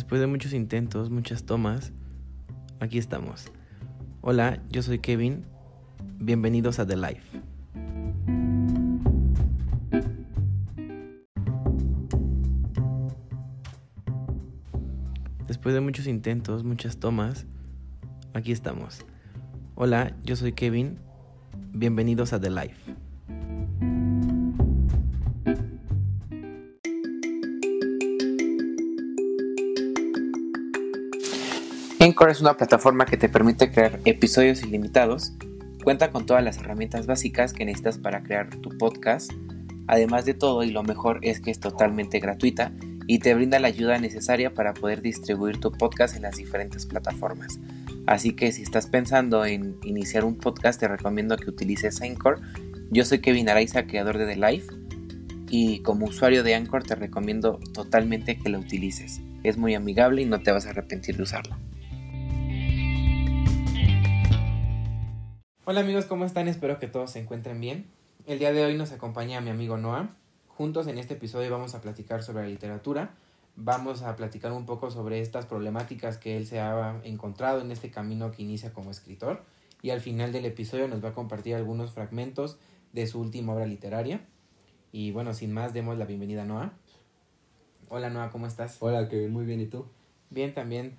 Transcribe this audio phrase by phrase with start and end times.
[0.00, 1.92] Después de muchos intentos, muchas tomas,
[2.80, 3.52] aquí estamos.
[4.22, 5.44] Hola, yo soy Kevin.
[6.18, 7.38] Bienvenidos a The Life.
[15.46, 17.44] Después de muchos intentos, muchas tomas,
[18.32, 19.04] aquí estamos.
[19.74, 20.98] Hola, yo soy Kevin.
[21.74, 22.99] Bienvenidos a The Life.
[32.20, 35.32] Encore es una plataforma que te permite crear episodios ilimitados.
[35.82, 39.32] Cuenta con todas las herramientas básicas que necesitas para crear tu podcast.
[39.86, 42.72] Además de todo, y lo mejor es que es totalmente gratuita
[43.06, 47.58] y te brinda la ayuda necesaria para poder distribuir tu podcast en las diferentes plataformas.
[48.06, 52.38] Así que si estás pensando en iniciar un podcast, te recomiendo que utilices Anchor.
[52.90, 54.66] Yo soy Kevin Araiza, creador de The Life,
[55.48, 59.22] y como usuario de Anchor te recomiendo totalmente que lo utilices.
[59.42, 61.56] Es muy amigable y no te vas a arrepentir de usarlo.
[65.70, 66.48] Hola amigos, ¿cómo están?
[66.48, 67.86] Espero que todos se encuentren bien.
[68.26, 70.16] El día de hoy nos acompaña mi amigo Noah.
[70.48, 73.14] Juntos en este episodio vamos a platicar sobre la literatura.
[73.54, 77.88] Vamos a platicar un poco sobre estas problemáticas que él se ha encontrado en este
[77.88, 79.44] camino que inicia como escritor.
[79.80, 82.58] Y al final del episodio nos va a compartir algunos fragmentos
[82.92, 84.22] de su última obra literaria.
[84.90, 86.72] Y bueno, sin más, demos la bienvenida a Noah.
[87.90, 88.76] Hola Noah, ¿cómo estás?
[88.80, 89.86] Hola Kevin, muy bien, ¿y tú?
[90.30, 90.96] Bien, también.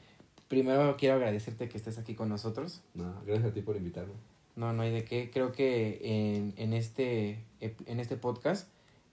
[0.47, 2.81] Primero quiero agradecerte que estés aquí con nosotros.
[2.93, 4.30] No, gracias a ti por invitarme.
[4.55, 5.29] No, no hay de qué.
[5.31, 8.67] Creo que en, en, este, en este podcast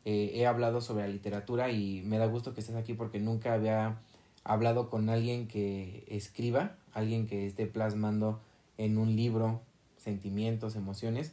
[0.04, 3.52] eh, he hablado sobre la literatura y me da gusto que estés aquí porque nunca
[3.52, 3.98] había
[4.44, 8.40] hablado con alguien que escriba, alguien que esté plasmando
[8.78, 9.60] en un libro
[9.96, 11.32] sentimientos, emociones.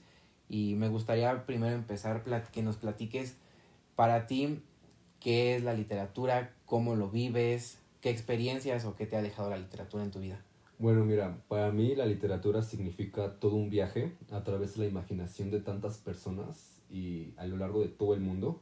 [0.49, 3.35] Y me gustaría primero empezar que nos platiques
[3.95, 4.61] para ti
[5.19, 9.57] qué es la literatura, cómo lo vives, qué experiencias o qué te ha dejado la
[9.57, 10.39] literatura en tu vida.
[10.77, 15.49] Bueno, mira, para mí la literatura significa todo un viaje a través de la imaginación
[15.49, 18.61] de tantas personas y a lo largo de todo el mundo.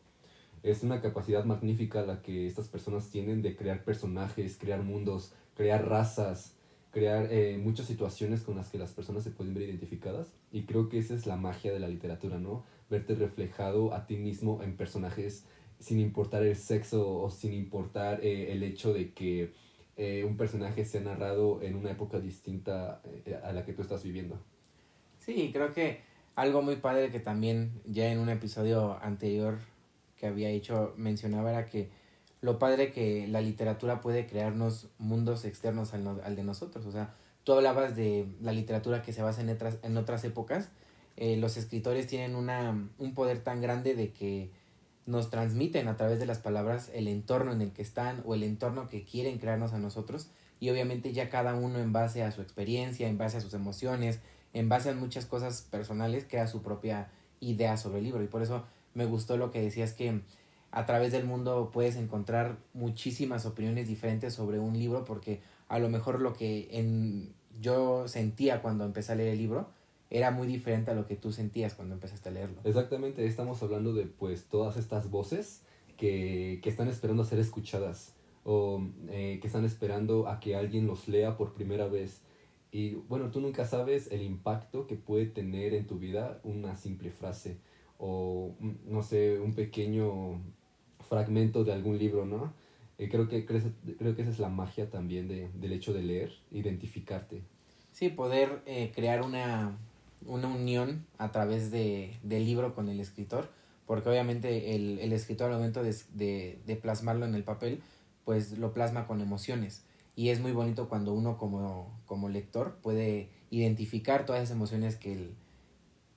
[0.62, 5.88] Es una capacidad magnífica la que estas personas tienen de crear personajes, crear mundos, crear
[5.90, 6.56] razas,
[6.92, 10.36] crear eh, muchas situaciones con las que las personas se pueden ver identificadas.
[10.52, 12.64] Y creo que esa es la magia de la literatura, ¿no?
[12.92, 15.48] Verte reflejado a ti mismo en personajes
[15.80, 19.52] sin importar el sexo o sin importar eh, el hecho de que
[19.98, 23.82] eh, un personaje se ha narrado en una época distinta eh, a la que tú
[23.82, 24.40] estás viviendo.
[25.20, 26.02] Sí, creo que
[26.36, 29.58] algo muy padre que también ya en un episodio anterior
[30.18, 31.90] que había hecho mencionaba era que
[32.42, 36.86] lo padre que la literatura puede crearnos mundos externos al, al de nosotros.
[36.86, 40.70] O sea, tú hablabas de la literatura que se basa en otras, en otras épocas.
[41.16, 44.52] Eh, los escritores tienen una, un poder tan grande de que
[45.06, 48.44] nos transmiten a través de las palabras el entorno en el que están o el
[48.44, 52.42] entorno que quieren crearnos a nosotros y obviamente ya cada uno en base a su
[52.42, 54.20] experiencia, en base a sus emociones,
[54.54, 57.10] en base a muchas cosas personales crea su propia
[57.42, 58.24] idea sobre el libro.
[58.24, 60.22] Y por eso me gustó lo que decías que
[60.72, 65.90] a través del mundo puedes encontrar muchísimas opiniones diferentes sobre un libro porque a lo
[65.90, 69.70] mejor lo que en yo sentía cuando empecé a leer el libro
[70.14, 72.62] era muy diferente a lo que tú sentías cuando empezaste a leerlo.
[72.64, 75.64] Exactamente, estamos hablando de pues todas estas voces
[75.98, 78.14] que, que están esperando a ser escuchadas
[78.44, 82.22] o eh, que están esperando a que alguien los lea por primera vez.
[82.72, 87.10] Y bueno, tú nunca sabes el impacto que puede tener en tu vida una simple
[87.10, 87.58] frase
[87.98, 90.42] o, no sé, un pequeño
[91.08, 92.54] fragmento de algún libro, ¿no?
[92.98, 96.32] Eh, creo, que, creo, que esa es la magia también de, del hecho de leer,
[96.52, 97.42] identificarte.
[97.92, 99.78] Sí, poder eh, crear una,
[100.28, 103.50] una unión a través de, del libro con el escritor,
[103.86, 107.82] porque obviamente el, el escritor al momento de, de, de, plasmarlo en el papel,
[108.24, 109.86] pues lo plasma con emociones.
[110.16, 115.14] Y es muy bonito cuando uno como, como lector puede identificar todas esas emociones que
[115.14, 115.36] el,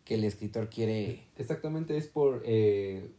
[0.05, 1.25] que el escritor quiere.
[1.37, 3.11] Exactamente, es por, eh,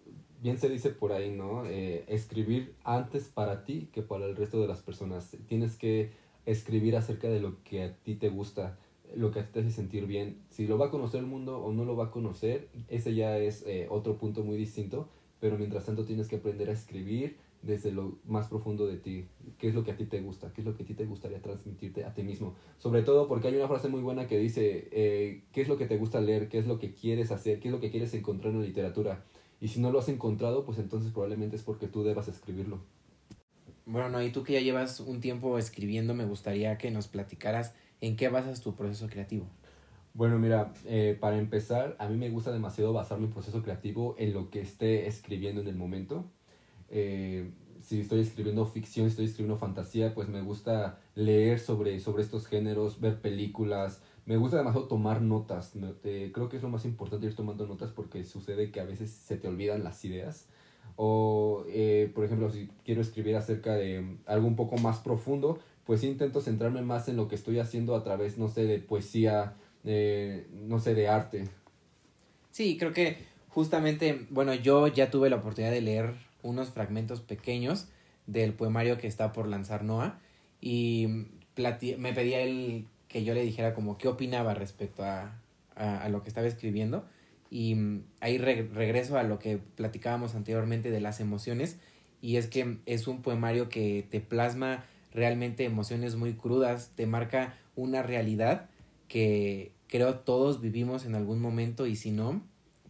[0.41, 1.65] bien se dice por ahí, ¿no?
[1.65, 5.35] Eh, escribir antes para ti que para el resto de las personas.
[5.47, 6.11] Tienes que
[6.45, 8.77] escribir acerca de lo que a ti te gusta
[9.15, 10.37] lo que te hace sentir bien.
[10.49, 13.37] Si lo va a conocer el mundo o no lo va a conocer, ese ya
[13.37, 15.09] es eh, otro punto muy distinto,
[15.39, 19.25] pero mientras tanto tienes que aprender a escribir desde lo más profundo de ti,
[19.57, 21.05] qué es lo que a ti te gusta, qué es lo que a ti te
[21.05, 22.55] gustaría transmitirte a ti mismo.
[22.77, 25.85] Sobre todo porque hay una frase muy buena que dice, eh, qué es lo que
[25.85, 28.53] te gusta leer, qué es lo que quieres hacer, qué es lo que quieres encontrar
[28.53, 29.23] en la literatura.
[29.59, 32.79] Y si no lo has encontrado, pues entonces probablemente es porque tú debas escribirlo.
[33.85, 37.73] Bueno, no, y tú que ya llevas un tiempo escribiendo, me gustaría que nos platicaras
[38.01, 39.47] ¿En qué basas tu proceso creativo?
[40.13, 44.33] Bueno, mira, eh, para empezar, a mí me gusta demasiado basar mi proceso creativo en
[44.33, 46.25] lo que esté escribiendo en el momento.
[46.89, 47.51] Eh,
[47.81, 52.47] si estoy escribiendo ficción, si estoy escribiendo fantasía, pues me gusta leer sobre, sobre estos
[52.47, 54.01] géneros, ver películas.
[54.25, 55.73] Me gusta demasiado tomar notas.
[56.01, 59.37] creo que es lo más importante ir tomando notas porque sucede que a veces se
[59.37, 60.47] te olvidan las ideas.
[60.95, 66.03] O, eh, por ejemplo, si quiero escribir acerca de algo un poco más profundo, pues
[66.03, 70.79] intento centrarme más en lo que estoy haciendo a través, no sé, de poesía, no
[70.79, 71.45] sé, de arte.
[72.51, 73.17] Sí, creo que
[73.47, 76.13] justamente, bueno, yo ya tuve la oportunidad de leer
[76.43, 77.87] unos fragmentos pequeños
[78.25, 80.19] del poemario que está por lanzar Noah
[80.59, 81.07] y
[81.55, 85.39] me pedía él que yo le dijera como qué opinaba respecto a,
[85.75, 87.05] a, lo que estaba escribiendo
[87.49, 91.77] y ahí regreso a lo que platicábamos anteriormente de las emociones
[92.21, 97.55] y es que es un poemario que te plasma realmente emociones muy crudas, te marca
[97.75, 98.69] una realidad
[99.07, 102.41] que creo todos vivimos en algún momento y si no,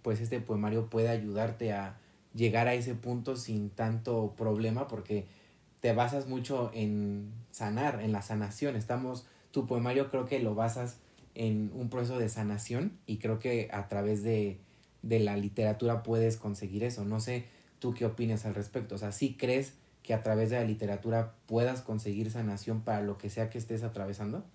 [0.02, 1.98] pues este poemario puede ayudarte a
[2.34, 5.26] llegar a ese punto sin tanto problema porque
[5.82, 8.76] te basas mucho en sanar, en la sanación.
[8.76, 11.00] Estamos, tu poemario creo que lo basas
[11.36, 14.60] en un proceso de sanación y creo que a través de,
[15.02, 17.06] de la literatura puedes conseguir eso.
[17.06, 17.46] No sé
[17.80, 18.96] tú qué opinas al respecto.
[18.96, 19.74] O sea, si crees
[20.08, 23.84] que a través de la literatura puedas conseguir sanación para lo que sea que estés
[23.84, 24.46] atravesando?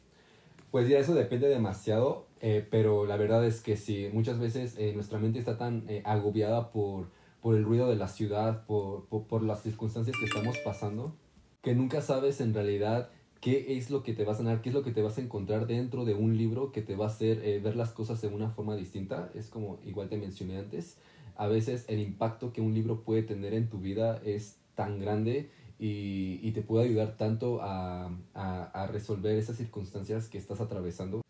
[0.70, 4.92] Pues ya eso depende demasiado, eh, pero la verdad es que sí, muchas veces eh,
[4.94, 7.10] nuestra mente está tan eh, agobiada por,
[7.42, 11.14] por el ruido de la ciudad, por, por, las circunstancias que estamos pasando,
[11.60, 13.10] que nunca sabes en realidad
[13.42, 15.20] qué es lo que te va a sanar, qué es lo que te vas a
[15.20, 18.48] encontrar dentro de un libro que te va a hacer ver las cosas de una
[18.48, 19.30] forma distinta.
[19.34, 20.96] Es como igual te mencioné antes,
[21.36, 25.50] a veces el impacto que un libro puede tener en tu vida es tan grande
[25.78, 31.22] y, y te puede ayudar tanto a, a, a, resolver esas circunstancias que estás atravesando.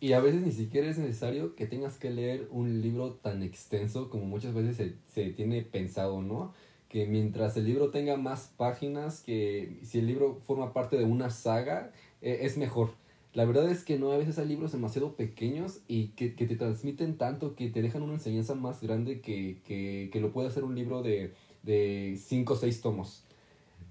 [0.00, 4.10] Y a veces ni siquiera es necesario que tengas que leer un libro tan extenso
[4.10, 6.54] como muchas veces se, se tiene pensado, ¿no?
[6.88, 11.28] Que mientras el libro tenga más páginas, que si el libro forma parte de una
[11.28, 11.92] saga,
[12.22, 12.90] e, es mejor.
[13.34, 16.56] La verdad es que no, a veces hay libros demasiado pequeños y que, que te
[16.56, 20.64] transmiten tanto que te dejan una enseñanza más grande que, que, que lo puede hacer
[20.64, 23.22] un libro de, de cinco o seis tomos.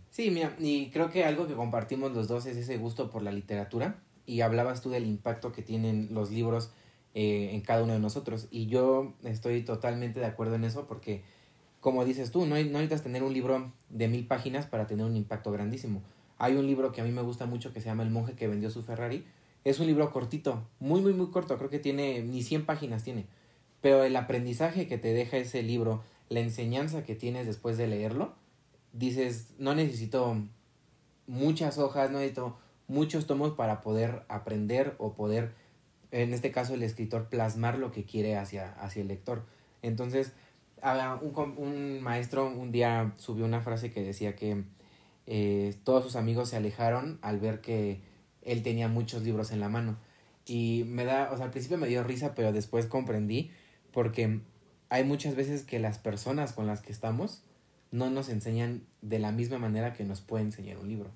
[0.09, 3.31] Sí, mira, y creo que algo que compartimos los dos es ese gusto por la
[3.31, 6.71] literatura y hablabas tú del impacto que tienen los libros
[7.15, 11.23] eh, en cada uno de nosotros y yo estoy totalmente de acuerdo en eso porque
[11.83, 15.17] como dices tú, no, no necesitas tener un libro de mil páginas para tener un
[15.17, 16.01] impacto grandísimo.
[16.37, 18.47] Hay un libro que a mí me gusta mucho que se llama El monje que
[18.47, 19.25] vendió su Ferrari.
[19.65, 21.57] Es un libro cortito, muy, muy, muy corto.
[21.57, 23.25] Creo que tiene ni 100 páginas tiene.
[23.81, 26.03] Pero el aprendizaje que te deja ese libro
[26.33, 28.33] la enseñanza que tienes después de leerlo,
[28.91, 30.35] dices, no necesito
[31.27, 32.57] muchas hojas, no necesito
[32.87, 35.53] muchos tomos para poder aprender o poder,
[36.11, 39.45] en este caso el escritor, plasmar lo que quiere hacia, hacia el lector.
[39.81, 40.33] Entonces,
[41.21, 44.63] un, un maestro un día subió una frase que decía que
[45.27, 48.01] eh, todos sus amigos se alejaron al ver que
[48.41, 49.97] él tenía muchos libros en la mano.
[50.45, 53.51] Y me da, o sea, al principio me dio risa, pero después comprendí
[53.93, 54.41] porque
[54.93, 57.41] hay muchas veces que las personas con las que estamos
[57.89, 61.09] no nos enseñan de la misma manera que nos puede enseñar un libro.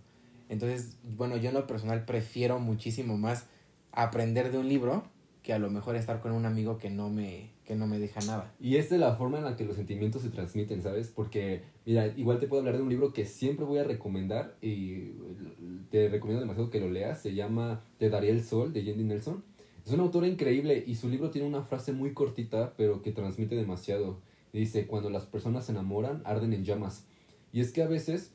[0.50, 3.46] Entonces, bueno, yo en lo personal prefiero muchísimo más
[3.92, 5.04] aprender de un libro
[5.44, 8.20] que a lo mejor estar con un amigo que no me, que no me deja
[8.22, 8.52] nada.
[8.60, 11.10] Y es la forma en la que los sentimientos se transmiten, ¿sabes?
[11.10, 15.12] Porque, mira, igual te puedo hablar de un libro que siempre voy a recomendar y
[15.92, 17.22] te recomiendo demasiado que lo leas.
[17.22, 19.44] Se llama Te daría el sol de Jenny Nelson
[19.88, 23.56] es una autora increíble y su libro tiene una frase muy cortita, pero que transmite
[23.56, 24.20] demasiado.
[24.52, 27.06] Dice, cuando las personas se enamoran, arden en llamas.
[27.54, 28.34] Y es que a veces,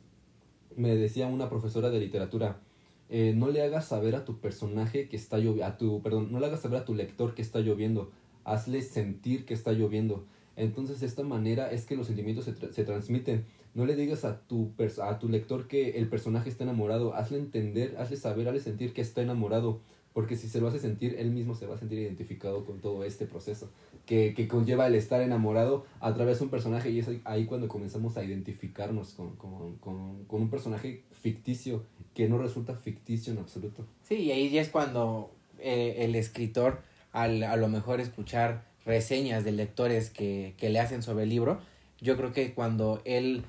[0.76, 2.62] me decía una profesora de literatura,
[3.10, 6.62] eh, no le hagas saber a tu personaje que está lloviendo, perdón, no le hagas
[6.62, 8.10] saber a tu lector que está lloviendo,
[8.44, 10.24] hazle sentir que está lloviendo.
[10.56, 13.44] Entonces, de esta manera es que los sentimientos se, se transmiten.
[13.74, 17.96] No le digas a tu, a tu lector que el personaje está enamorado, hazle entender,
[17.98, 19.80] hazle saber, hazle sentir que está enamorado
[20.12, 23.04] porque si se lo hace sentir, él mismo se va a sentir identificado con todo
[23.04, 23.70] este proceso
[24.06, 27.68] que, que conlleva el estar enamorado a través de un personaje y es ahí cuando
[27.68, 33.38] comenzamos a identificarnos con, con, con, con un personaje ficticio que no resulta ficticio en
[33.38, 33.86] absoluto.
[34.02, 36.80] Sí, y ahí ya es cuando eh, el escritor,
[37.12, 41.60] al a lo mejor escuchar reseñas de lectores que, que le hacen sobre el libro,
[42.00, 43.44] yo creo que cuando él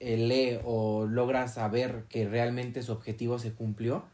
[0.00, 4.04] lee o logra saber que realmente su objetivo se cumplió,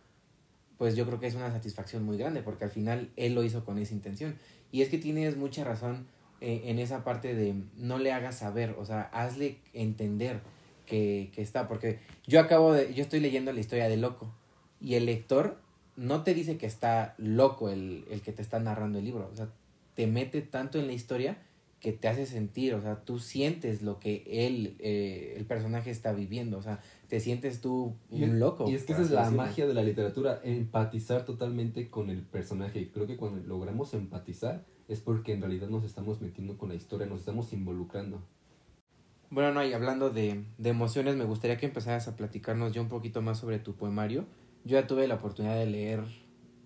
[0.79, 3.65] pues yo creo que es una satisfacción muy grande, porque al final él lo hizo
[3.65, 4.39] con esa intención.
[4.71, 6.07] Y es que tienes mucha razón
[6.41, 10.41] eh, en esa parte de no le hagas saber, o sea, hazle entender
[10.87, 14.33] que, que está, porque yo acabo de, yo estoy leyendo la historia de Loco,
[14.81, 15.61] y el lector
[15.97, 19.37] no te dice que está loco el, el que te está narrando el libro, o
[19.37, 19.49] sea,
[19.95, 21.39] te mete tanto en la historia
[21.81, 26.13] que te hace sentir, o sea, tú sientes lo que él, eh, el personaje está
[26.13, 28.69] viviendo, o sea, te sientes tú un loco.
[28.69, 32.91] Y es que esa es la magia de la literatura, empatizar totalmente con el personaje.
[32.93, 37.07] Creo que cuando logramos empatizar es porque en realidad nos estamos metiendo con la historia,
[37.07, 38.23] nos estamos involucrando.
[39.31, 42.89] Bueno, no, y hablando de, de emociones, me gustaría que empezaras a platicarnos ya un
[42.89, 44.25] poquito más sobre tu poemario.
[44.65, 46.03] Yo ya tuve la oportunidad de leer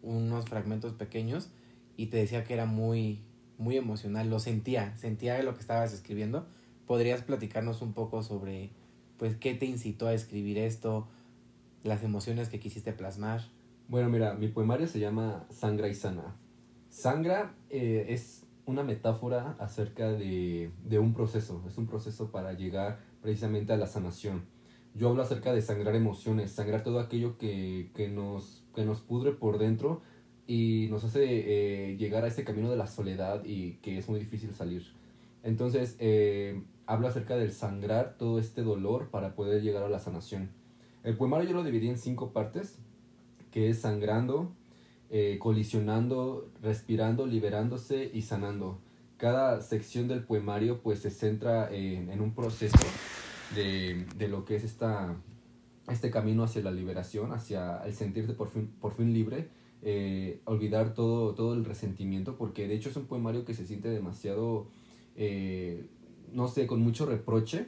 [0.01, 1.51] unos fragmentos pequeños
[1.97, 3.25] y te decía que era muy,
[3.63, 6.47] muy emocional, lo sentía, sentía lo que estabas escribiendo.
[6.87, 8.71] ¿Podrías platicarnos un poco sobre,
[9.17, 11.09] pues, qué te incitó a escribir esto,
[11.83, 13.43] las emociones que quisiste plasmar?
[13.89, 16.37] Bueno, mira, mi poemario se llama Sangra y Sana.
[16.91, 23.01] Sangra eh, es una metáfora acerca de, de un proceso, es un proceso para llegar
[23.23, 24.45] precisamente a la sanación.
[24.95, 29.33] Yo hablo acerca de sangrar emociones, sangrar todo aquello que, que, nos, que nos pudre
[29.33, 30.03] por dentro
[30.47, 34.19] y nos hace eh, llegar a este camino de la soledad y que es muy
[34.19, 34.85] difícil salir.
[35.43, 40.51] Entonces, eh, hablo acerca del sangrar todo este dolor para poder llegar a la sanación.
[41.05, 42.79] El poemario yo lo dividí en cinco partes,
[43.51, 44.53] que es sangrando,
[45.11, 48.79] eh, colisionando, respirando, liberándose y sanando.
[49.17, 52.79] Cada sección del poemario pues se centra en, en un proceso
[53.55, 55.15] de, de, lo que es esta,
[55.89, 59.49] este camino hacia la liberación, hacia el sentirte por fin, por fin libre,
[59.83, 63.89] eh, olvidar todo, todo el resentimiento, porque de hecho es un poemario que se siente
[63.89, 64.67] demasiado,
[65.17, 65.87] eh,
[66.33, 67.67] no sé, con mucho reproche,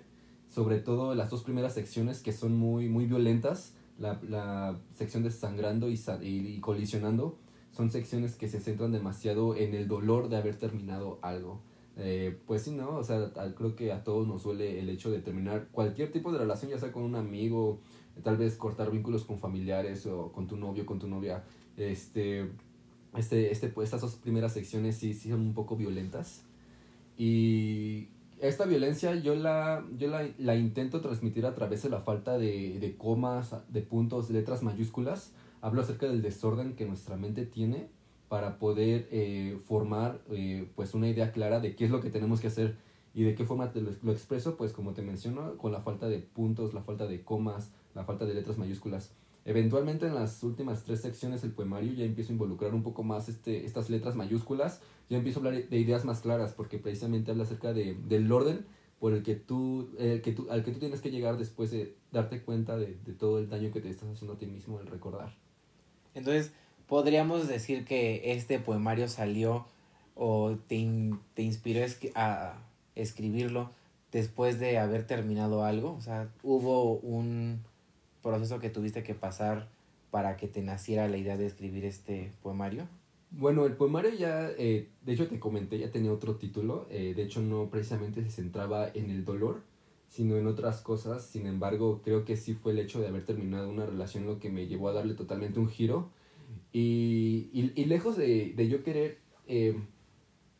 [0.48, 5.30] sobre todo las dos primeras secciones que son muy, muy violentas, la, la sección de
[5.30, 7.36] sangrando y, y, colisionando
[7.72, 11.60] son secciones que se centran demasiado en el dolor de haber terminado algo.
[11.96, 12.96] Eh, pues sí, ¿no?
[12.96, 16.38] O sea, creo que a todos nos duele el hecho de terminar cualquier tipo de
[16.38, 17.80] relación, ya sea con un amigo,
[18.22, 21.44] tal vez cortar vínculos con familiares o con tu novio, con tu novia.
[21.76, 22.50] Este,
[23.16, 26.42] este, este, pues, estas dos primeras secciones sí, sí son un poco violentas.
[27.16, 28.08] Y
[28.40, 32.78] esta violencia yo la, yo la, la, intento transmitir a través de la falta de,
[32.80, 35.32] de, comas, de puntos, letras mayúsculas.
[35.60, 37.88] Hablo acerca del desorden que nuestra mente tiene
[38.28, 42.40] para poder eh, formar eh, pues una idea clara de qué es lo que tenemos
[42.40, 42.76] que hacer
[43.14, 46.08] y de qué forma te lo, lo, expreso, pues como te menciono, con la falta
[46.08, 49.12] de puntos, la falta de comas, la falta de letras mayúsculas.
[49.46, 53.28] Eventualmente en las últimas tres secciones del poemario ya empiezo a involucrar un poco más
[53.28, 57.44] este, estas letras mayúsculas, ya empiezo a hablar de ideas más claras, porque precisamente habla
[57.44, 58.64] acerca de, del orden
[58.98, 61.94] por el que tú, eh, que tú, al que tú tienes que llegar después de
[62.10, 64.86] darte cuenta de, de, todo el daño que te estás haciendo a ti mismo al
[64.86, 65.34] recordar.
[66.14, 66.52] Entonces,
[66.86, 69.66] podríamos decir que este poemario salió
[70.14, 71.84] o te, te inspiró
[72.14, 72.62] a
[72.94, 73.72] escribirlo
[74.10, 77.60] después de haber terminado algo, o sea, hubo un
[78.24, 79.68] proceso que tuviste que pasar
[80.10, 82.88] para que te naciera la idea de escribir este poemario?
[83.30, 87.22] Bueno, el poemario ya, eh, de hecho te comenté, ya tenía otro título, eh, de
[87.22, 89.62] hecho no precisamente se centraba en el dolor,
[90.08, 93.68] sino en otras cosas, sin embargo creo que sí fue el hecho de haber terminado
[93.68, 96.10] una relación lo que me llevó a darle totalmente un giro
[96.72, 99.76] y, y, y lejos de, de, yo querer eh,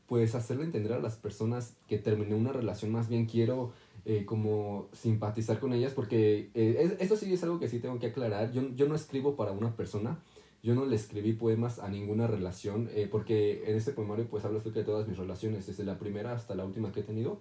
[0.06, 3.72] pues hacerle entender a las personas que terminé una relación, más bien quiero
[4.04, 8.06] eh, como simpatizar con ellas, porque eh, esto sí es algo que sí tengo que
[8.06, 8.52] aclarar.
[8.52, 10.20] Yo, yo no escribo para una persona,
[10.64, 14.60] yo no le escribí poemas a ninguna relación, eh, porque en este poemario pues hablo
[14.60, 17.38] acerca de todas mis relaciones, desde la primera hasta la última que he tenido.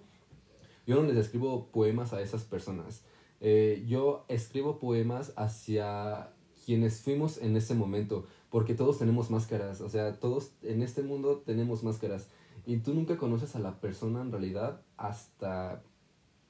[0.86, 3.02] Yo no les escribo poemas a esas personas.
[3.40, 6.34] Eh, yo escribo poemas hacia
[6.66, 11.42] quienes fuimos en ese momento, porque todos tenemos máscaras, o sea, todos en este mundo
[11.46, 12.28] tenemos máscaras.
[12.66, 15.82] Y tú nunca conoces a la persona en realidad hasta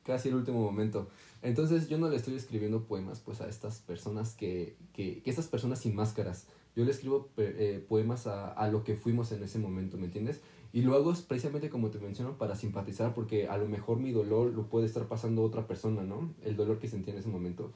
[0.04, 1.08] casi el último momento.
[1.42, 5.48] Entonces yo no le estoy escribiendo poemas pues a estas personas que, que, que estas
[5.48, 6.46] personas sin máscaras.
[6.76, 10.40] Yo le escribo eh, poemas a, a, lo que fuimos en ese momento, ¿me entiendes?
[10.72, 14.52] Y lo hago precisamente como te menciono para simpatizar porque a lo mejor mi dolor
[14.52, 16.34] lo puede estar pasando otra persona, ¿no?
[16.42, 17.72] El dolor que sentí en ese momento.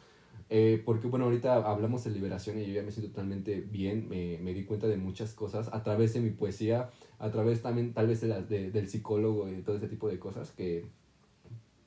[0.50, 4.38] Eh, porque bueno, ahorita hablamos de liberación y yo ya me siento totalmente bien, me,
[4.38, 8.06] me di cuenta de muchas cosas a través de mi poesía, a través también tal
[8.06, 10.86] vez de la, de, del psicólogo y todo ese tipo de cosas que,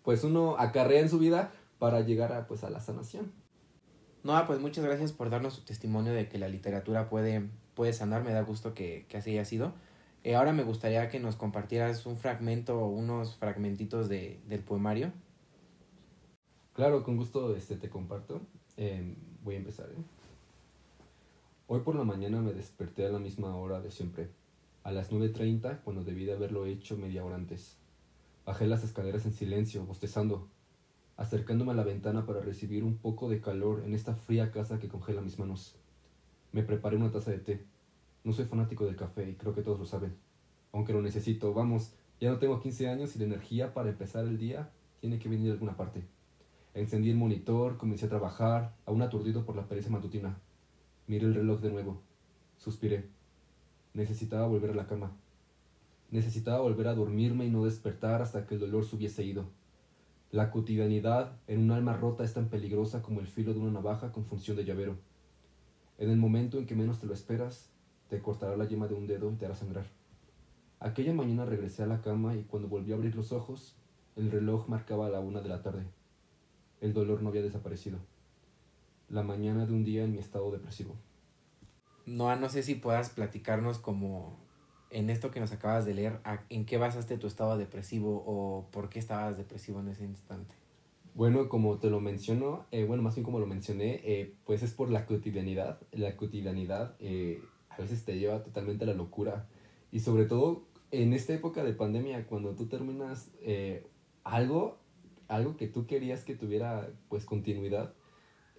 [0.04, 3.32] pues uno acarrea en su vida para llegar a, pues, a la sanación.
[4.24, 8.24] No, pues muchas gracias por darnos tu testimonio de que la literatura puede, puede sanar,
[8.24, 9.74] me da gusto que, que así haya sido.
[10.24, 15.12] Eh, ahora me gustaría que nos compartieras un fragmento o unos fragmentitos de, del poemario.
[16.74, 18.42] Claro, con gusto este, te comparto.
[18.78, 19.90] Eh, voy a empezar.
[19.90, 20.04] ¿eh?
[21.66, 24.30] Hoy por la mañana me desperté a la misma hora de siempre,
[24.84, 27.81] a las 9.30 cuando debí de haberlo hecho media hora antes.
[28.46, 30.48] Bajé las escaleras en silencio, bostezando,
[31.16, 34.88] acercándome a la ventana para recibir un poco de calor en esta fría casa que
[34.88, 35.76] congela mis manos.
[36.52, 37.66] Me preparé una taza de té.
[38.24, 40.16] No soy fanático del café y creo que todos lo saben.
[40.72, 44.38] Aunque lo necesito, vamos, Ya no tengo 15 años y la energía para empezar el
[44.38, 44.70] día
[45.00, 46.04] tiene que venir de alguna parte.
[46.74, 50.38] Encendí el monitor, comencé a trabajar, aún aturdido por la pereza matutina.
[51.08, 52.02] Miré el reloj de nuevo.
[52.58, 53.10] Suspiré.
[53.94, 55.12] Necesitaba volver a la cama.
[56.12, 59.46] Necesitaba volver a dormirme y no despertar hasta que el dolor se hubiese ido.
[60.30, 64.12] La cotidianidad en un alma rota es tan peligrosa como el filo de una navaja
[64.12, 64.98] con función de llavero.
[65.98, 67.70] En el momento en que menos te lo esperas,
[68.10, 69.86] te cortará la yema de un dedo y te hará sangrar.
[70.80, 73.76] Aquella mañana regresé a la cama y cuando volví a abrir los ojos,
[74.16, 75.86] el reloj marcaba la una de la tarde.
[76.82, 78.00] El dolor no había desaparecido.
[79.08, 80.96] La mañana de un día en mi estado depresivo.
[82.06, 84.40] No, no sé si puedas platicarnos como
[84.92, 86.20] en esto que nos acabas de leer,
[86.50, 90.54] ¿en qué basaste tu estado depresivo o por qué estabas depresivo en ese instante?
[91.14, 94.74] Bueno, como te lo menciono, eh, bueno, más bien como lo mencioné, eh, pues es
[94.74, 95.80] por la cotidianidad.
[95.92, 99.48] La cotidianidad eh, a veces te lleva totalmente a la locura.
[99.92, 103.30] Y sobre todo en esta época de pandemia, cuando tú terminas
[104.24, 104.78] algo,
[105.28, 107.94] algo que tú querías que tuviera pues continuidad,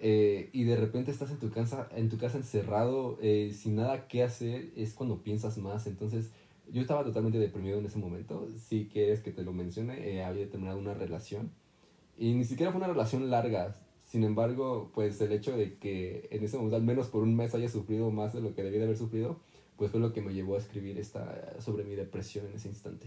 [0.02, 3.18] y de repente estás en tu casa, en tu casa encerrado,
[3.52, 5.86] sin nada que hacer, es cuando piensas más.
[5.86, 6.30] Entonces,
[6.72, 8.48] yo estaba totalmente deprimido en ese momento.
[8.68, 11.52] Si quieres que te lo mencione, había terminado una relación
[12.18, 13.76] y ni siquiera fue una relación larga.
[14.02, 17.54] Sin embargo, pues el hecho de que en ese momento, al menos por un mes,
[17.54, 19.40] haya sufrido más de lo que debía de haber sufrido,
[19.76, 23.06] pues fue lo que me llevó a escribir esta sobre mi depresión en ese instante.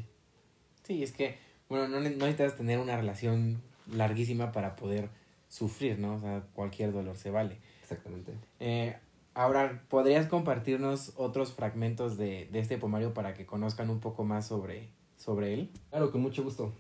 [0.83, 1.35] Sí, es que,
[1.69, 3.61] bueno, no, no necesitas tener una relación
[3.91, 5.09] larguísima para poder
[5.47, 6.15] sufrir, ¿no?
[6.15, 7.57] O sea, cualquier dolor se vale.
[7.81, 8.33] Exactamente.
[8.59, 8.95] Eh,
[9.33, 14.47] ahora, ¿podrías compartirnos otros fragmentos de, de este poemario para que conozcan un poco más
[14.47, 15.69] sobre, sobre él?
[15.89, 16.73] Claro, con mucho gusto.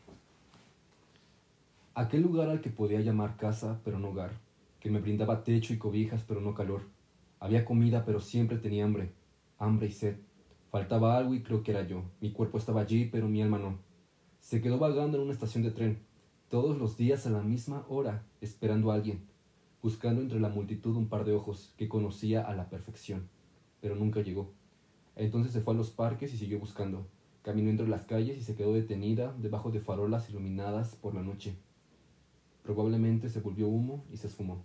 [1.93, 4.31] Aquel lugar al que podía llamar casa, pero no hogar,
[4.81, 6.81] que me brindaba techo y cobijas, pero no calor.
[7.39, 9.11] Había comida, pero siempre tenía hambre,
[9.59, 10.17] hambre y sed.
[10.71, 12.03] Faltaba algo y creo que era yo.
[12.19, 13.77] Mi cuerpo estaba allí, pero mi alma no.
[14.41, 15.99] Se quedó vagando en una estación de tren,
[16.49, 19.25] todos los días a la misma hora, esperando a alguien,
[19.81, 23.27] buscando entre la multitud un par de ojos que conocía a la perfección,
[23.81, 24.51] pero nunca llegó.
[25.15, 27.07] Entonces se fue a los parques y siguió buscando.
[27.41, 31.55] Caminó entre las calles y se quedó detenida debajo de farolas iluminadas por la noche.
[32.63, 34.63] Probablemente se volvió humo y se esfumó.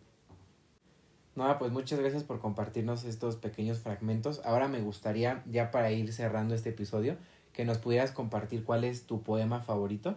[1.36, 4.40] No, pues muchas gracias por compartirnos estos pequeños fragmentos.
[4.44, 7.16] Ahora me gustaría, ya para ir cerrando este episodio,
[7.52, 10.16] que nos pudieras compartir cuál es tu poema favorito.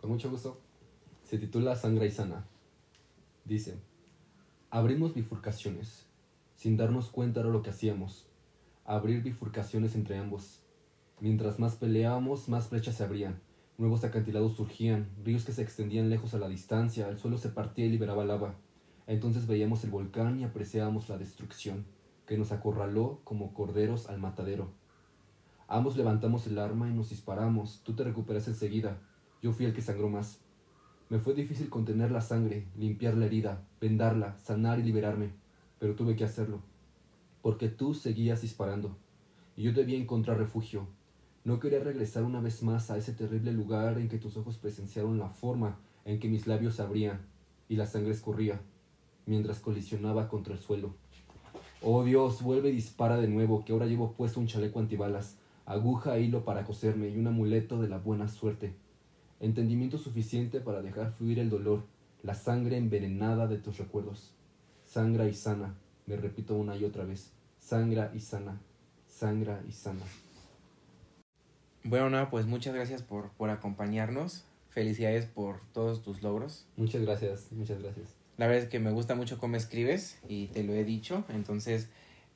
[0.00, 0.58] Con mucho gusto.
[1.28, 2.46] Se titula Sangre y Sana.
[3.44, 3.76] Dice,
[4.70, 6.06] abrimos bifurcaciones.
[6.56, 8.26] Sin darnos cuenta era lo que hacíamos.
[8.86, 10.62] Abrir bifurcaciones entre ambos.
[11.20, 13.42] Mientras más peleábamos, más brechas se abrían.
[13.76, 17.84] Nuevos acantilados surgían, ríos que se extendían lejos a la distancia, el suelo se partía
[17.84, 18.54] y liberaba lava.
[19.06, 21.84] Entonces veíamos el volcán y apreciábamos la destrucción,
[22.24, 24.72] que nos acorraló como corderos al matadero.
[25.66, 27.82] Ambos levantamos el arma y nos disparamos.
[27.84, 28.98] Tú te recuperas enseguida.
[29.42, 30.40] Yo fui el que sangró más.
[31.10, 35.30] Me fue difícil contener la sangre, limpiar la herida, vendarla, sanar y liberarme,
[35.78, 36.60] pero tuve que hacerlo,
[37.40, 38.96] porque tú seguías disparando,
[39.56, 40.86] y yo debía encontrar refugio,
[41.44, 45.18] no quería regresar una vez más a ese terrible lugar en que tus ojos presenciaron
[45.18, 47.20] la forma en que mis labios abrían
[47.70, 48.60] y la sangre escurría
[49.24, 50.94] mientras colisionaba contra el suelo.
[51.80, 56.16] Oh Dios, vuelve y dispara de nuevo, que ahora llevo puesto un chaleco antibalas, aguja
[56.16, 58.74] e hilo para coserme y un amuleto de la buena suerte.
[59.40, 61.84] Entendimiento suficiente para dejar fluir el dolor,
[62.22, 64.32] la sangre envenenada de tus recuerdos.
[64.84, 65.74] Sangra y sana,
[66.06, 68.60] me repito una y otra vez, sangra y sana,
[69.06, 70.04] sangra y sana.
[71.84, 74.44] Bueno, nada, pues muchas gracias por, por acompañarnos.
[74.70, 76.66] Felicidades por todos tus logros.
[76.76, 78.14] Muchas gracias, muchas gracias.
[78.36, 81.24] La verdad es que me gusta mucho cómo escribes y te lo he dicho.
[81.28, 81.88] Entonces,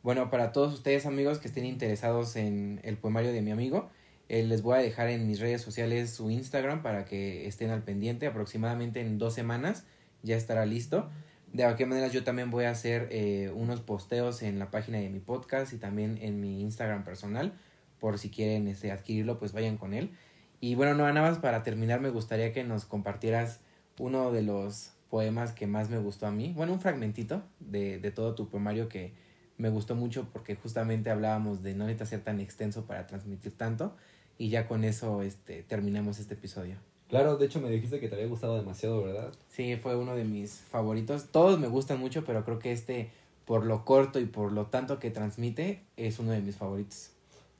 [0.02, 3.88] bueno, para todos ustedes amigos que estén interesados en el poemario de mi amigo,
[4.32, 7.82] eh, les voy a dejar en mis redes sociales su Instagram para que estén al
[7.82, 8.26] pendiente.
[8.26, 9.84] Aproximadamente en dos semanas
[10.22, 11.10] ya estará listo.
[11.52, 15.10] De cualquier manera, yo también voy a hacer eh, unos posteos en la página de
[15.10, 17.52] mi podcast y también en mi Instagram personal
[18.00, 20.12] por si quieren este, adquirirlo, pues vayan con él.
[20.60, 23.60] Y bueno, no, nada más para terminar, me gustaría que nos compartieras
[23.98, 26.54] uno de los poemas que más me gustó a mí.
[26.56, 29.12] Bueno, un fragmentito de, de todo tu poemario que
[29.58, 33.94] me gustó mucho porque justamente hablábamos de no necesita ser tan extenso para transmitir tanto.
[34.42, 36.74] Y ya con eso este, terminamos este episodio.
[37.08, 39.32] Claro, de hecho me dijiste que te había gustado demasiado, ¿verdad?
[39.48, 41.28] Sí, fue uno de mis favoritos.
[41.30, 43.12] Todos me gustan mucho, pero creo que este,
[43.44, 47.10] por lo corto y por lo tanto que transmite, es uno de mis favoritos.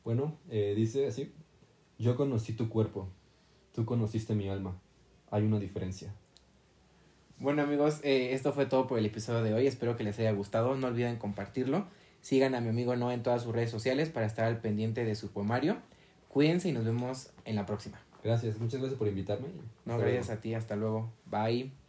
[0.03, 1.33] Bueno, eh, dice así,
[2.01, 3.09] yo conocí tu cuerpo,
[3.73, 4.77] tú conociste mi alma,
[5.31, 6.12] hay una diferencia.
[7.38, 10.33] Bueno amigos, eh, esto fue todo por el episodio de hoy, espero que les haya
[10.33, 11.87] gustado, no olviden compartirlo,
[12.23, 15.14] sigan a mi amigo Noah en todas sus redes sociales para estar al pendiente de
[15.14, 15.77] su poemario,
[16.33, 18.01] cuídense y nos vemos en la próxima.
[18.25, 19.49] Gracias, muchas gracias por invitarme.
[19.85, 21.12] No, gracias a ti, hasta luego.
[21.27, 21.82] Bye.